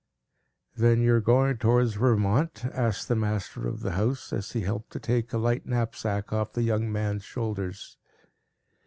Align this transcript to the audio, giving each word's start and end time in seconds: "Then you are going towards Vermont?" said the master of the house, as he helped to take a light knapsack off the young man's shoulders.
"Then 0.75 0.99
you 1.03 1.13
are 1.13 1.19
going 1.21 1.59
towards 1.59 1.93
Vermont?" 1.93 2.57
said 2.65 2.93
the 3.07 3.15
master 3.15 3.67
of 3.67 3.81
the 3.81 3.91
house, 3.91 4.33
as 4.33 4.53
he 4.53 4.61
helped 4.61 4.89
to 4.93 4.99
take 4.99 5.31
a 5.31 5.37
light 5.37 5.67
knapsack 5.67 6.33
off 6.33 6.53
the 6.53 6.63
young 6.63 6.91
man's 6.91 7.23
shoulders. 7.23 7.97